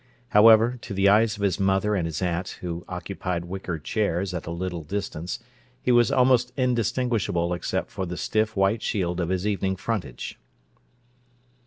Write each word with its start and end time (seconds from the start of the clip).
However, 0.29 0.79
to 0.81 0.95
the 0.95 1.07
eyes 1.09 1.35
of 1.37 1.43
his 1.43 1.59
mother 1.59 1.93
and 1.93 2.07
his 2.07 2.23
aunt, 2.23 2.57
who 2.61 2.83
occupied 2.89 3.45
wicker 3.45 3.77
chairs 3.77 4.33
at 4.33 4.47
a 4.47 4.49
little 4.49 4.81
distance, 4.81 5.37
he 5.79 5.91
was 5.91 6.11
almost 6.11 6.51
indistinguishable 6.57 7.53
except 7.53 7.91
for 7.91 8.07
the 8.07 8.17
stiff 8.17 8.55
white 8.55 8.81
shield 8.81 9.19
of 9.19 9.29
his 9.29 9.45
evening 9.45 9.75
frontage. 9.75 10.39